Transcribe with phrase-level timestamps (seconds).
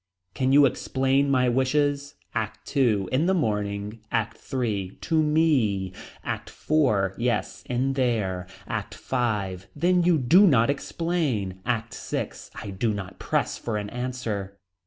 [0.33, 2.15] Can you explain my wishes.
[2.33, 3.05] ACT II.
[3.11, 3.99] In the morning.
[4.11, 4.97] ACT III.
[4.99, 5.93] To me.
[6.23, 7.13] ACT IV.
[7.19, 8.47] Yes in there.
[8.65, 9.67] ACT V.
[9.75, 11.59] Then you do not explain.
[11.67, 12.31] ACT VI.
[12.55, 14.57] I do not press for an answer.